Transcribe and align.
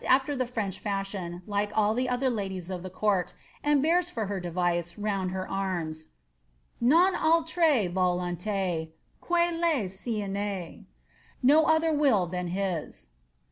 after 0.07 0.35
the 0.35 0.47
French 0.47 0.79
fashion 0.79 1.43
like 1.45 1.69
all 1.77 1.93
the 1.93 2.09
other 2.09 2.27
ladies 2.27 2.71
of 2.71 2.81
this 2.81 2.91
conrt, 2.91 3.35
and 3.63 3.83
bears 3.83 4.09
for 4.09 4.25
her 4.25 4.39
device 4.39 4.97
round 4.97 5.29
her 5.29 5.47
arms, 5.47 6.07
^ 6.83 6.87
Mm 6.89 7.13
auUre 7.17 7.93
volonii 7.93 8.89
que 9.21 9.31
le 9.59 9.85
tkmne^ 9.85 10.29
^ 10.39 10.85
No 11.43 11.65
other 11.67 11.93
will 11.93 12.25
than 12.25 12.47
his.' 12.47 13.09